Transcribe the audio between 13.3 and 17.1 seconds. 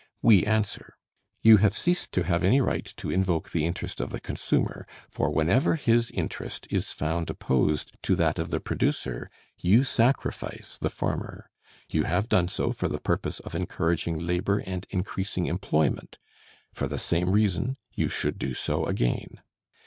of encouraging labor and increasing employment. For the